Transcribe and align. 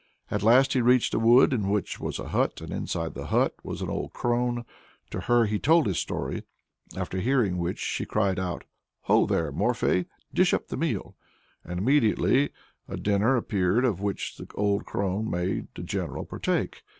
At 0.31 0.41
last 0.41 0.73
he 0.73 0.81
reached 0.81 1.13
a 1.13 1.19
wood 1.19 1.53
in 1.53 1.69
which 1.69 1.99
was 1.99 2.17
a 2.17 2.29
hut, 2.29 2.59
and 2.59 2.71
inside 2.73 3.13
the 3.13 3.27
hut 3.27 3.53
was 3.61 3.83
an 3.83 3.89
old 3.91 4.13
crone. 4.13 4.65
To 5.11 5.19
her 5.19 5.45
he 5.45 5.59
told 5.59 5.85
his 5.85 5.99
story, 5.99 6.41
after 6.97 7.19
hearing 7.19 7.59
which, 7.59 7.77
she 7.77 8.07
cried 8.07 8.39
out, 8.39 8.63
"Ho, 9.01 9.27
there! 9.27 9.51
Morfei, 9.51 10.07
dish 10.33 10.55
up 10.55 10.69
the 10.69 10.75
meal!" 10.75 11.15
and 11.63 11.77
immediately 11.77 12.49
a 12.87 12.97
dinner 12.97 13.35
appeared 13.35 13.85
of 13.85 14.01
which 14.01 14.37
the 14.37 14.47
old 14.55 14.85
crone 14.87 15.29
made 15.29 15.67
the 15.75 15.83
general 15.83 16.25
partake. 16.25 16.81